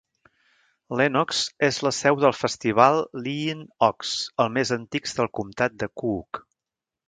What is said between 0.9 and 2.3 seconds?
Lenox és la seu